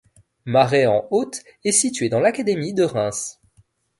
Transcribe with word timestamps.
Maraye-en-Othe 0.45 1.43
est 1.63 1.71
située 1.71 2.09
dans 2.09 2.19
l'académie 2.19 2.73
de 2.73 2.81
Reims. 2.85 3.39